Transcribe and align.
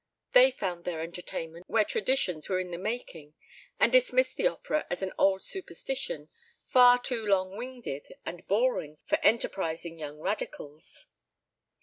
They 0.33 0.49
found 0.49 0.83
their 0.83 1.01
entertainment 1.01 1.65
where 1.67 1.85
traditions 1.85 2.49
were 2.49 2.59
in 2.59 2.71
the 2.71 2.79
making, 2.79 3.35
and 3.79 3.91
dismissed 3.91 4.35
the 4.35 4.47
opera 4.47 4.87
as 4.89 5.03
an 5.03 5.13
old 5.15 5.43
superstition, 5.43 6.29
far 6.65 6.97
too 6.99 7.23
long 7.23 7.55
winded 7.55 8.11
and 8.25 8.47
boring 8.47 8.97
for 9.05 9.19
enterprising 9.21 9.99
young 9.99 10.17
radicals. 10.17 11.05